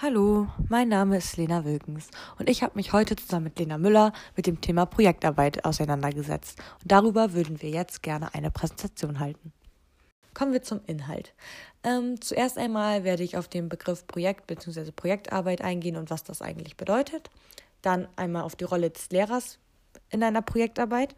[0.00, 2.06] Hallo, mein Name ist Lena Wilkens
[2.38, 6.92] und ich habe mich heute zusammen mit Lena Müller mit dem Thema Projektarbeit auseinandergesetzt und
[6.92, 9.52] darüber würden wir jetzt gerne eine Präsentation halten.
[10.34, 11.34] Kommen wir zum Inhalt.
[11.82, 14.92] Ähm, zuerst einmal werde ich auf den Begriff Projekt bzw.
[14.92, 17.28] Projektarbeit eingehen und was das eigentlich bedeutet.
[17.82, 19.58] Dann einmal auf die Rolle des Lehrers
[20.10, 21.16] in einer Projektarbeit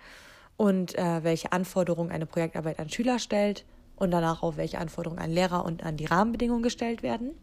[0.56, 3.66] und äh, welche Anforderungen eine Projektarbeit an Schüler stellt
[3.96, 7.34] und danach auch welche Anforderungen an Lehrer und an die Rahmenbedingungen gestellt werden.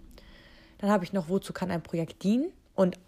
[0.79, 2.51] Dann habe ich noch, wozu kann ein Projekt dienen?
[2.75, 2.99] Und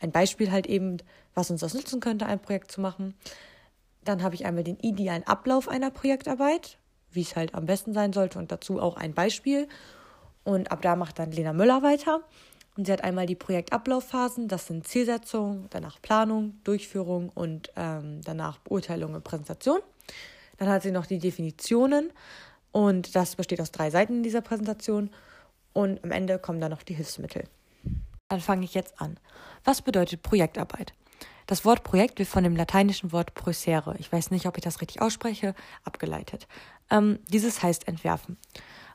[0.00, 0.98] ein Beispiel halt eben,
[1.34, 3.14] was uns das nutzen könnte, ein Projekt zu machen.
[4.04, 6.78] Dann habe ich einmal den idealen Ablauf einer Projektarbeit,
[7.10, 9.68] wie es halt am besten sein sollte und dazu auch ein Beispiel.
[10.44, 12.22] Und ab da macht dann Lena Müller weiter.
[12.76, 18.58] Und sie hat einmal die Projektablaufphasen, das sind Zielsetzung, danach Planung, Durchführung und ähm, danach
[18.58, 19.80] Beurteilung und Präsentation.
[20.58, 22.12] Dann hat sie noch die Definitionen
[22.70, 25.10] und das besteht aus drei Seiten in dieser Präsentation
[25.72, 27.44] und am Ende kommen dann noch die Hilfsmittel.
[28.28, 29.18] Dann fange ich jetzt an.
[29.64, 30.92] Was bedeutet Projektarbeit?
[31.46, 34.82] Das Wort Projekt wird von dem lateinischen Wort procere, ich weiß nicht, ob ich das
[34.82, 36.46] richtig ausspreche, abgeleitet.
[36.90, 38.36] Ähm, dieses heißt entwerfen.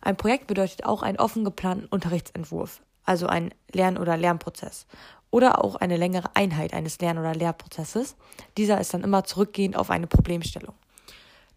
[0.02, 4.86] Ein Projekt bedeutet auch einen offen geplanten Unterrichtsentwurf, also ein Lern- oder Lernprozess.
[5.32, 8.16] Oder auch eine längere Einheit eines Lern- oder Lehrprozesses.
[8.56, 10.76] Dieser ist dann immer zurückgehend auf eine Problemstellung.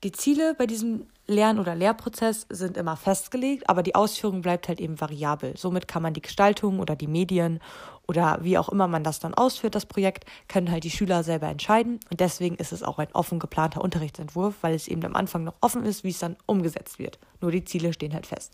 [0.05, 4.81] Die Ziele bei diesem Lern- oder Lehrprozess sind immer festgelegt, aber die Ausführung bleibt halt
[4.81, 5.57] eben variabel.
[5.57, 7.61] Somit kann man die Gestaltung oder die Medien
[8.07, 11.49] oder wie auch immer man das dann ausführt, das Projekt, können halt die Schüler selber
[11.49, 11.99] entscheiden.
[12.11, 15.57] Und deswegen ist es auch ein offen geplanter Unterrichtsentwurf, weil es eben am Anfang noch
[15.61, 17.19] offen ist, wie es dann umgesetzt wird.
[17.41, 18.53] Nur die Ziele stehen halt fest.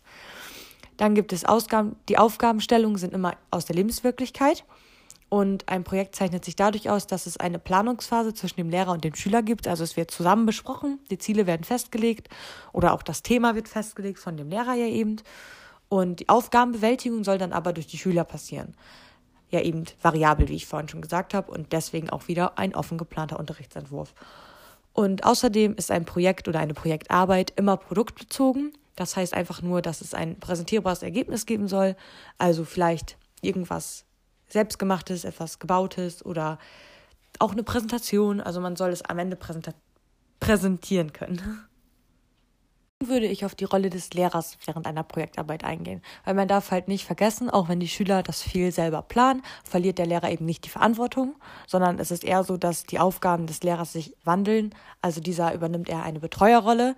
[0.97, 4.63] Dann gibt es Ausgaben, die Aufgabenstellungen sind immer aus der Lebenswirklichkeit.
[5.33, 9.03] Und ein Projekt zeichnet sich dadurch aus, dass es eine Planungsphase zwischen dem Lehrer und
[9.03, 9.67] dem Schüler gibt.
[9.67, 12.29] Also es wird zusammen besprochen, die Ziele werden festgelegt
[12.71, 15.15] oder auch das Thema wird festgelegt von dem Lehrer ja eben.
[15.89, 18.75] Und die Aufgabenbewältigung soll dann aber durch die Schüler passieren.
[19.49, 22.99] Ja, eben variabel, wie ich vorhin schon gesagt habe, und deswegen auch wieder ein offen
[22.99, 24.13] geplanter Unterrichtsentwurf.
[24.93, 28.71] Und außerdem ist ein Projekt oder eine Projektarbeit immer produktbezogen.
[28.95, 31.95] Das heißt einfach nur, dass es ein präsentierbares Ergebnis geben soll.
[32.37, 34.05] Also vielleicht irgendwas
[34.53, 36.57] selbstgemachtes, etwas gebautes oder
[37.39, 38.39] auch eine Präsentation.
[38.39, 39.37] Also man soll es am Ende
[40.39, 41.65] präsentieren können.
[43.05, 46.87] Würde ich auf die Rolle des Lehrers während einer Projektarbeit eingehen, weil man darf halt
[46.87, 50.63] nicht vergessen, auch wenn die Schüler das viel selber planen, verliert der Lehrer eben nicht
[50.63, 51.35] die Verantwortung,
[51.67, 54.73] sondern es ist eher so, dass die Aufgaben des Lehrers sich wandeln.
[55.01, 56.95] Also dieser übernimmt eher eine Betreuerrolle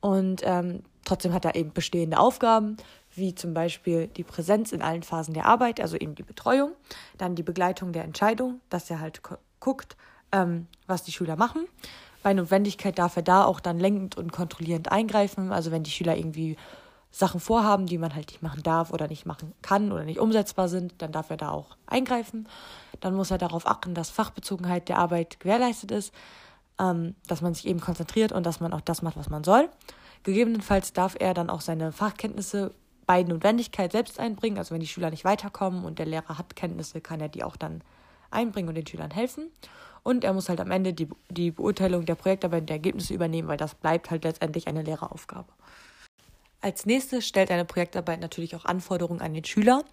[0.00, 2.76] und ähm, trotzdem hat er eben bestehende Aufgaben
[3.18, 6.72] wie zum Beispiel die Präsenz in allen Phasen der Arbeit, also eben die Betreuung,
[7.16, 9.20] dann die Begleitung der Entscheidung, dass er halt
[9.60, 9.96] guckt,
[10.32, 11.66] ähm, was die Schüler machen.
[12.22, 16.16] Bei Notwendigkeit darf er da auch dann lenkend und kontrollierend eingreifen, also wenn die Schüler
[16.16, 16.56] irgendwie
[17.10, 20.68] Sachen vorhaben, die man halt nicht machen darf oder nicht machen kann oder nicht umsetzbar
[20.68, 22.46] sind, dann darf er da auch eingreifen.
[23.00, 26.12] Dann muss er darauf achten, dass Fachbezogenheit der Arbeit gewährleistet ist,
[26.78, 29.70] ähm, dass man sich eben konzentriert und dass man auch das macht, was man soll.
[30.22, 32.74] Gegebenenfalls darf er dann auch seine Fachkenntnisse
[33.08, 34.58] bei Notwendigkeit selbst einbringen.
[34.58, 37.56] Also wenn die Schüler nicht weiterkommen und der Lehrer hat Kenntnisse, kann er die auch
[37.56, 37.80] dann
[38.30, 39.50] einbringen und den Schülern helfen.
[40.02, 43.48] Und er muss halt am Ende die, die Beurteilung der Projektarbeit und der Ergebnisse übernehmen,
[43.48, 45.48] weil das bleibt halt letztendlich eine Lehreraufgabe.
[46.60, 49.84] Als nächstes stellt eine Projektarbeit natürlich auch Anforderungen an den Schüler.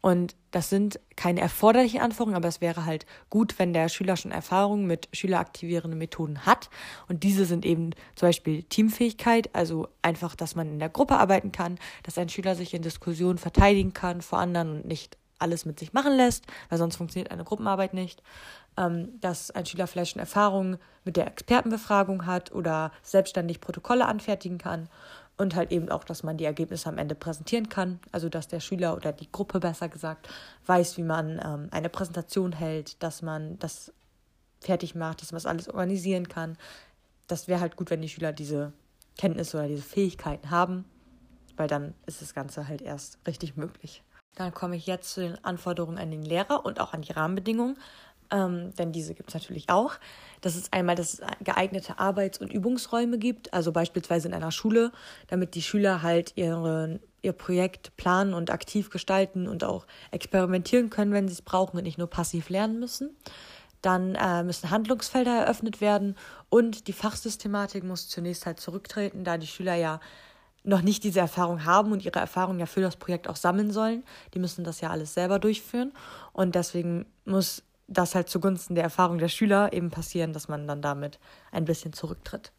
[0.00, 4.30] Und das sind keine erforderlichen Anforderungen, aber es wäre halt gut, wenn der Schüler schon
[4.30, 6.68] Erfahrung mit schüleraktivierenden Methoden hat.
[7.08, 11.52] Und diese sind eben zum Beispiel Teamfähigkeit, also einfach, dass man in der Gruppe arbeiten
[11.52, 15.78] kann, dass ein Schüler sich in Diskussionen verteidigen kann vor anderen und nicht alles mit
[15.80, 18.22] sich machen lässt, weil sonst funktioniert eine Gruppenarbeit nicht.
[18.76, 24.58] Ähm, dass ein Schüler vielleicht schon Erfahrungen mit der Expertenbefragung hat oder selbstständig Protokolle anfertigen
[24.58, 24.88] kann
[25.36, 28.00] und halt eben auch, dass man die Ergebnisse am Ende präsentieren kann.
[28.12, 30.28] Also dass der Schüler oder die Gruppe besser gesagt
[30.66, 33.92] weiß, wie man ähm, eine Präsentation hält, dass man das
[34.60, 36.56] fertig macht, dass man das alles organisieren kann.
[37.26, 38.72] Das wäre halt gut, wenn die Schüler diese
[39.18, 40.84] Kenntnisse oder diese Fähigkeiten haben,
[41.56, 44.02] weil dann ist das Ganze halt erst richtig möglich.
[44.36, 47.76] Dann komme ich jetzt zu den Anforderungen an den Lehrer und auch an die Rahmenbedingungen
[48.30, 49.94] ähm, denn diese gibt es natürlich auch.
[50.40, 54.92] Das ist einmal, dass es geeignete Arbeits- und Übungsräume gibt, also beispielsweise in einer Schule,
[55.28, 61.12] damit die Schüler halt ihre, ihr Projekt planen und aktiv gestalten und auch experimentieren können,
[61.12, 63.16] wenn sie es brauchen und nicht nur passiv lernen müssen.
[63.82, 66.16] Dann äh, müssen Handlungsfelder eröffnet werden
[66.48, 70.00] und die Fachsystematik muss zunächst halt zurücktreten, da die Schüler ja
[70.64, 74.02] noch nicht diese Erfahrung haben und ihre Erfahrung ja für das Projekt auch sammeln sollen.
[74.32, 75.92] Die müssen das ja alles selber durchführen
[76.32, 80.82] und deswegen muss das halt zugunsten der Erfahrung der Schüler eben passieren, dass man dann
[80.82, 81.18] damit
[81.52, 82.52] ein bisschen zurücktritt.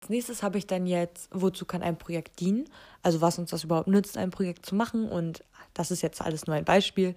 [0.00, 2.68] Als nächstes habe ich dann jetzt, wozu kann ein Projekt dienen?
[3.02, 5.08] Also was uns das überhaupt nützt, ein Projekt zu machen.
[5.08, 5.42] Und
[5.74, 7.14] das ist jetzt alles nur ein Beispiel.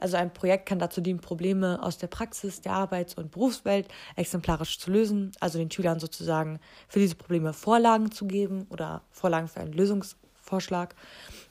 [0.00, 4.78] Also ein Projekt kann dazu dienen, Probleme aus der Praxis, der Arbeits- und Berufswelt exemplarisch
[4.78, 5.32] zu lösen.
[5.38, 6.58] Also den Schülern sozusagen
[6.88, 10.96] für diese Probleme Vorlagen zu geben oder Vorlagen für einen Lösungsvorschlag.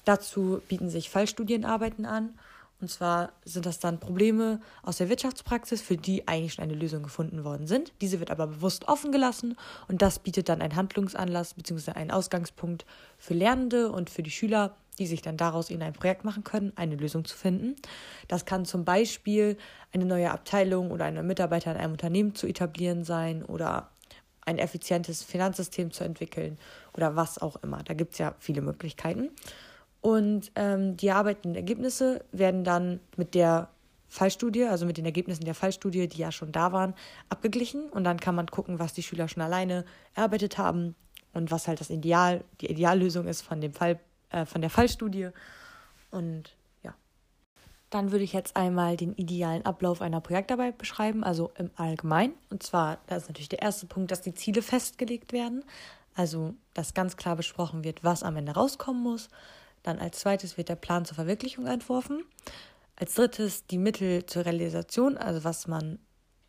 [0.04, 2.38] Dazu bieten sich Fallstudienarbeiten an.
[2.84, 7.02] Und zwar sind das dann Probleme aus der Wirtschaftspraxis, für die eigentlich schon eine Lösung
[7.02, 7.94] gefunden worden sind.
[8.02, 9.56] Diese wird aber bewusst offen gelassen
[9.88, 11.92] und das bietet dann einen Handlungsanlass bzw.
[11.92, 12.86] einen Ausgangspunkt
[13.18, 16.74] für Lernende und für die Schüler, die sich dann daraus in ein Projekt machen können,
[16.76, 17.78] eine Lösung zu finden.
[18.28, 19.56] Das kann zum Beispiel
[19.94, 23.92] eine neue Abteilung oder eine Mitarbeiter in einem Unternehmen zu etablieren sein oder
[24.42, 26.58] ein effizientes Finanzsystem zu entwickeln
[26.98, 27.82] oder was auch immer.
[27.82, 29.30] Da gibt es ja viele Möglichkeiten.
[30.04, 33.70] Und ähm, die erarbeiteten Ergebnisse werden dann mit der
[34.10, 36.94] Fallstudie, also mit den Ergebnissen der Fallstudie, die ja schon da waren,
[37.30, 37.90] abgeglichen.
[37.90, 40.94] Und dann kann man gucken, was die Schüler schon alleine erarbeitet haben
[41.32, 43.98] und was halt das Ideal, die Ideallösung ist von dem Fall,
[44.30, 45.30] äh, von der Fallstudie.
[46.12, 46.54] Und
[46.84, 46.94] ja.
[47.90, 52.34] Dann würde ich jetzt einmal den idealen Ablauf einer Projektarbeit beschreiben, also im Allgemeinen.
[52.50, 55.64] Und zwar, da ist natürlich der erste Punkt, dass die Ziele festgelegt werden.
[56.14, 59.30] Also, dass ganz klar besprochen wird, was am Ende rauskommen muss.
[59.84, 62.24] Dann als zweites wird der Plan zur Verwirklichung entworfen.
[62.96, 66.00] Als drittes die Mittel zur Realisation, also was man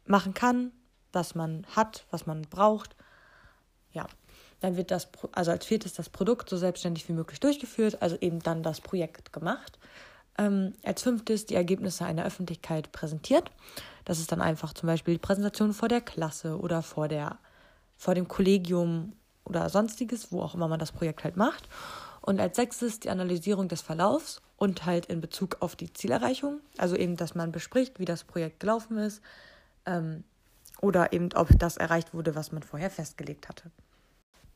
[0.06, 0.72] machen kann,
[1.12, 2.96] was man hat, was man braucht.
[3.92, 4.06] Ja,
[4.60, 8.40] dann wird das, also als viertes das Produkt so selbstständig wie möglich durchgeführt, also eben
[8.40, 9.78] dann das Projekt gemacht.
[10.36, 13.50] Ähm, als fünftes die Ergebnisse einer Öffentlichkeit präsentiert.
[14.04, 17.38] Das ist dann einfach zum Beispiel die Präsentation vor der Klasse oder vor, der,
[17.96, 19.12] vor dem Kollegium
[19.44, 21.68] oder sonstiges, wo auch immer man das Projekt halt macht.
[22.24, 26.60] Und als sechstes die Analysierung des Verlaufs und halt in Bezug auf die Zielerreichung.
[26.78, 29.20] Also eben, dass man bespricht, wie das Projekt gelaufen ist
[29.84, 30.24] ähm,
[30.80, 33.70] oder eben, ob das erreicht wurde, was man vorher festgelegt hatte.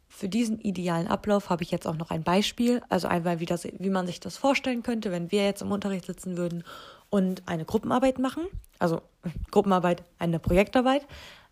[0.08, 3.64] Für diesen idealen Ablauf habe ich jetzt auch noch ein Beispiel, also einmal, wie, das,
[3.64, 6.64] wie man sich das vorstellen könnte, wenn wir jetzt im Unterricht sitzen würden
[7.10, 8.46] und eine Gruppenarbeit machen.
[8.78, 9.02] Also
[9.50, 11.06] Gruppenarbeit, eine Projektarbeit.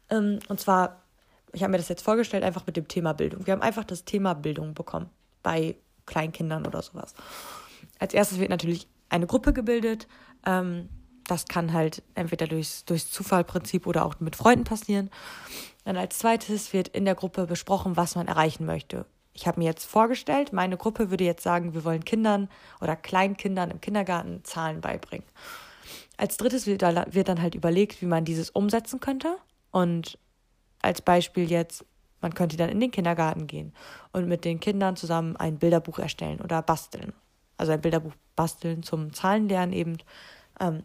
[0.08, 1.02] Ähm, und zwar,
[1.52, 3.46] ich habe mir das jetzt vorgestellt, einfach mit dem Thema Bildung.
[3.46, 5.10] Wir haben einfach das Thema Bildung bekommen
[5.42, 7.14] bei Kleinkindern oder sowas.
[7.98, 10.06] Als erstes wird natürlich eine Gruppe gebildet.
[10.44, 10.88] Ähm,
[11.26, 15.10] das kann halt entweder durchs, durchs Zufallprinzip oder auch mit Freunden passieren.
[15.84, 19.06] Dann als zweites wird in der Gruppe besprochen, was man erreichen möchte.
[19.32, 22.48] Ich habe mir jetzt vorgestellt, meine Gruppe würde jetzt sagen, wir wollen Kindern
[22.80, 25.26] oder Kleinkindern im Kindergarten Zahlen beibringen.
[26.16, 29.36] Als drittes wird, wird dann halt überlegt, wie man dieses umsetzen könnte.
[29.70, 30.18] Und
[30.80, 31.84] als Beispiel jetzt,
[32.20, 33.72] man könnte dann in den Kindergarten gehen
[34.12, 37.12] und mit den Kindern zusammen ein Bilderbuch erstellen oder basteln.
[37.56, 39.98] Also ein Bilderbuch basteln zum Zahlenlernen eben.
[40.60, 40.82] Ähm,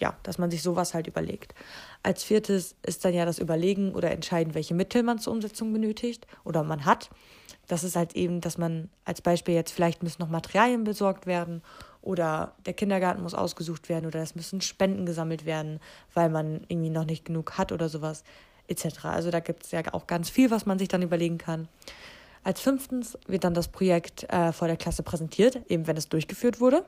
[0.00, 1.54] ja, dass man sich sowas halt überlegt.
[2.02, 6.26] Als viertes ist dann ja das Überlegen oder entscheiden, welche Mittel man zur Umsetzung benötigt
[6.44, 7.10] oder man hat.
[7.66, 11.62] Das ist halt eben, dass man als Beispiel jetzt vielleicht müssen noch Materialien besorgt werden
[12.00, 15.80] oder der Kindergarten muss ausgesucht werden oder es müssen Spenden gesammelt werden,
[16.14, 18.22] weil man irgendwie noch nicht genug hat oder sowas
[18.68, 19.06] etc.
[19.06, 21.68] Also da gibt es ja auch ganz viel, was man sich dann überlegen kann.
[22.44, 26.60] Als fünftens wird dann das Projekt äh, vor der Klasse präsentiert, eben wenn es durchgeführt
[26.60, 26.84] wurde.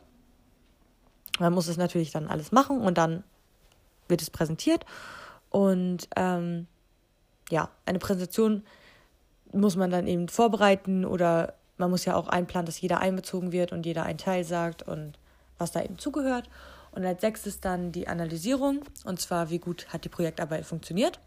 [1.39, 3.25] Man muss es natürlich dann alles machen und dann
[4.09, 4.85] wird es präsentiert.
[5.49, 6.67] Und ähm,
[7.51, 8.63] ja, eine Präsentation
[9.53, 13.73] muss man dann eben vorbereiten oder man muss ja auch einplanen, dass jeder einbezogen wird
[13.73, 15.19] und jeder einen Teil sagt und
[15.59, 16.49] was da eben zugehört.
[16.93, 21.21] Und als sechstes dann die Analysierung, und zwar, wie gut hat die Projektarbeit funktioniert.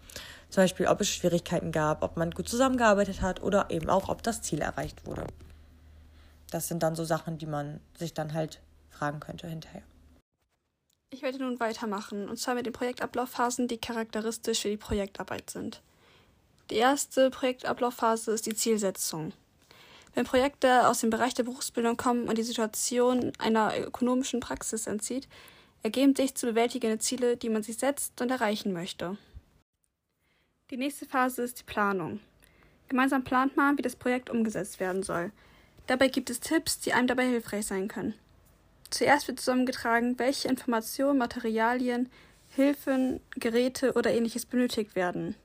[0.49, 4.23] Zum Beispiel, ob es Schwierigkeiten gab, ob man gut zusammengearbeitet hat oder eben auch, ob
[4.23, 5.25] das Ziel erreicht wurde.
[6.51, 9.81] Das sind dann so Sachen, die man sich dann halt fragen könnte hinterher.
[11.09, 15.81] Ich werde nun weitermachen, und zwar mit den Projektablaufphasen, die charakteristisch für die Projektarbeit sind.
[16.69, 19.33] Die erste Projektablaufphase ist die Zielsetzung.
[20.15, 25.27] Wenn Projekte aus dem Bereich der Berufsbildung kommen und die Situation einer ökonomischen Praxis entzieht,
[25.81, 29.17] ergeben sich zu bewältigende Ziele, die man sich setzt und erreichen möchte.
[30.69, 32.19] Die nächste Phase ist die Planung.
[32.87, 35.31] Gemeinsam plant man, wie das Projekt umgesetzt werden soll.
[35.87, 38.13] Dabei gibt es Tipps, die einem dabei hilfreich sein können.
[38.89, 42.09] Zuerst wird zusammengetragen, welche Informationen, Materialien,
[42.49, 45.35] Hilfen, Geräte oder ähnliches benötigt werden.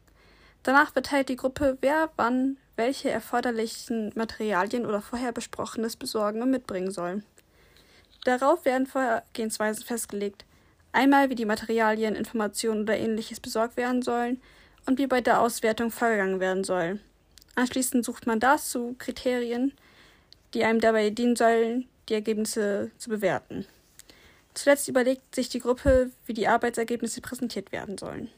[0.68, 6.90] Danach verteilt die Gruppe, wer wann welche erforderlichen Materialien oder vorher besprochenes besorgen und mitbringen
[6.90, 7.22] soll.
[8.24, 10.44] Darauf werden Vorgehensweisen festgelegt.
[10.92, 14.42] Einmal, wie die Materialien, Informationen oder ähnliches besorgt werden sollen
[14.84, 17.00] und wie bei der Auswertung vorgegangen werden soll.
[17.54, 19.72] Anschließend sucht man dazu Kriterien,
[20.52, 23.64] die einem dabei dienen sollen, die Ergebnisse zu bewerten.
[24.52, 28.28] Zuletzt überlegt sich die Gruppe, wie die Arbeitsergebnisse präsentiert werden sollen.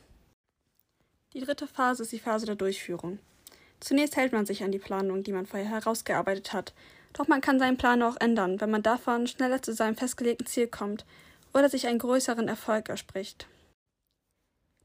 [1.32, 3.20] Die dritte Phase ist die Phase der Durchführung.
[3.78, 6.72] Zunächst hält man sich an die Planung, die man vorher herausgearbeitet hat,
[7.12, 10.66] doch man kann seinen Plan auch ändern, wenn man davon schneller zu seinem festgelegten Ziel
[10.66, 11.04] kommt
[11.54, 13.46] oder sich einen größeren Erfolg erspricht.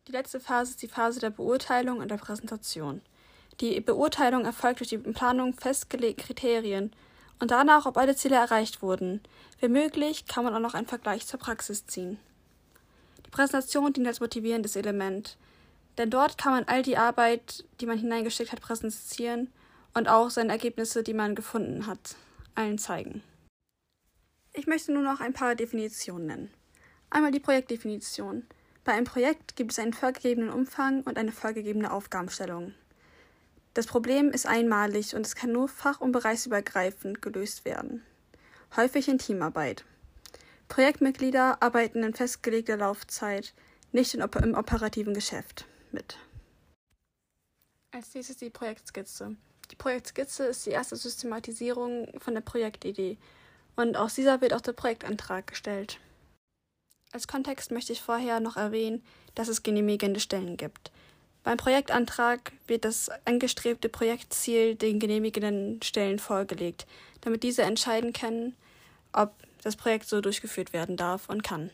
[0.08, 3.02] Die letzte Phase ist die Phase der Beurteilung und der Präsentation.
[3.60, 6.94] Die Beurteilung erfolgt durch die Planung festgelegten Kriterien
[7.40, 9.22] und danach, ob alle Ziele erreicht wurden.
[9.60, 12.20] Wenn möglich, kann man auch noch einen Vergleich zur Praxis ziehen.
[13.26, 15.38] Die Präsentation dient als motivierendes Element,
[15.98, 19.52] denn dort kann man all die Arbeit, die man hineingesteckt hat, präsentieren
[19.94, 22.16] und auch seine Ergebnisse, die man gefunden hat,
[22.54, 23.24] allen zeigen.
[24.54, 26.54] Ich möchte nur noch ein paar Definitionen nennen.
[27.10, 28.46] Einmal die Projektdefinition.
[28.84, 32.74] Bei einem Projekt gibt es einen vorgegebenen Umfang und eine vorgegebene Aufgabenstellung.
[33.74, 38.04] Das Problem ist einmalig und es kann nur fach- und bereichsübergreifend gelöst werden.
[38.76, 39.86] Häufig in Teamarbeit.
[40.68, 43.54] Projektmitglieder arbeiten in festgelegter Laufzeit,
[43.92, 44.22] nicht im
[44.56, 46.18] operativen Geschäft mit.
[47.92, 49.36] Als nächstes die Projektskizze.
[49.72, 53.18] Die Projektskizze ist die erste Systematisierung von der Projektidee
[53.76, 56.00] und aus dieser wird auch der Projektantrag gestellt.
[57.12, 60.92] Als Kontext möchte ich vorher noch erwähnen, dass es genehmigende Stellen gibt.
[61.44, 66.86] Beim Projektantrag wird das angestrebte Projektziel den genehmigenden Stellen vorgelegt,
[67.22, 68.56] damit diese entscheiden können,
[69.14, 71.70] ob das Projekt so durchgeführt werden darf und kann.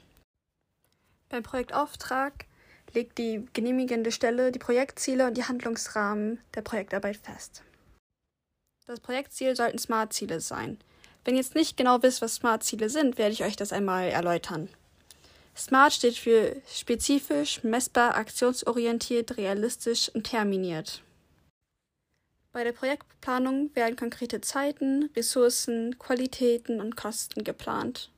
[1.30, 2.46] Beim Projektauftrag
[2.94, 7.64] legt die genehmigende Stelle die Projektziele und die Handlungsrahmen der Projektarbeit fest.
[8.86, 10.78] Das Projektziel sollten Smart-Ziele sein.
[11.24, 14.70] Wenn ihr jetzt nicht genau wisst, was Smart-Ziele sind, werde ich euch das einmal erläutern.
[15.56, 21.04] SMART steht für spezifisch, messbar, aktionsorientiert, realistisch und terminiert.
[22.54, 28.10] Bei der Projektplanung werden konkrete Zeiten, Ressourcen, Qualitäten und Kosten geplant.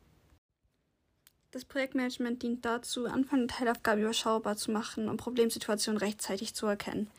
[1.53, 7.11] Das Projektmanagement dient dazu, Anfang und Teilaufgaben überschaubar zu machen und Problemsituationen rechtzeitig zu erkennen.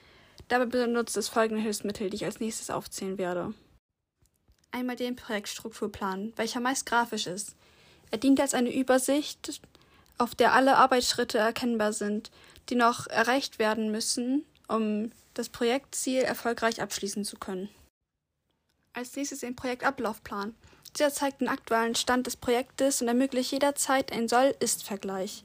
[0.49, 3.55] Dabei benutzt es folgende Hilfsmittel, die ich als nächstes aufzählen werde.
[4.73, 7.55] Einmal den Projektstrukturplan, welcher meist grafisch ist.
[8.11, 9.61] Er dient als eine Übersicht
[10.19, 12.33] auf der alle Arbeitsschritte erkennbar sind,
[12.71, 17.69] die noch erreicht werden müssen, um das Projektziel erfolgreich abschließen zu können.
[18.95, 20.57] Als nächstes den Projektablaufplan.
[20.97, 25.43] Dieser zeigt den aktuellen Stand des Projektes und ermöglicht jederzeit einen Soll-Ist-Vergleich.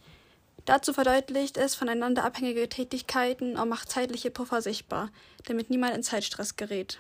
[0.66, 5.10] Dazu verdeutlicht es voneinander abhängige Tätigkeiten und macht zeitliche Puffer sichtbar,
[5.46, 7.00] damit niemand in Zeitstress gerät.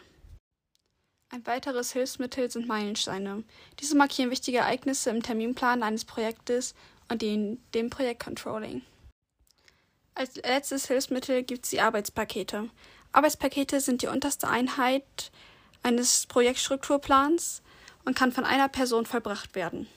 [1.31, 3.43] Ein weiteres Hilfsmittel sind Meilensteine.
[3.79, 6.73] Diese markieren wichtige Ereignisse im Terminplan eines Projektes
[7.07, 8.81] und den, dem Projektcontrolling.
[10.15, 12.71] Als letztes Hilfsmittel gibt es die Arbeitspakete.
[13.11, 15.31] Arbeitspakete sind die unterste Einheit
[15.83, 17.61] eines Projektstrukturplans
[18.05, 19.87] und kann von einer Person vollbracht werden.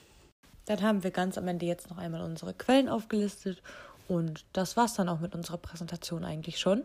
[0.65, 3.61] Dann haben wir ganz am Ende jetzt noch einmal unsere Quellen aufgelistet
[4.07, 6.83] und das war's dann auch mit unserer Präsentation eigentlich schon.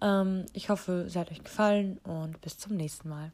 [0.00, 3.32] Ähm, ich hoffe, sie hat euch gefallen und bis zum nächsten Mal.